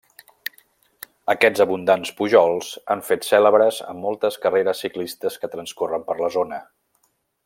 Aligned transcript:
Aquests 1.33 1.63
abundants 1.65 2.13
pujols 2.21 2.71
han 2.95 3.05
fet 3.11 3.27
cèlebres 3.29 3.83
a 3.93 3.95
moltes 4.01 4.39
carreres 4.47 4.83
ciclistes 4.87 5.41
que 5.45 5.51
transcorren 5.57 6.09
per 6.09 6.17
la 6.23 6.33
zona. 6.39 6.61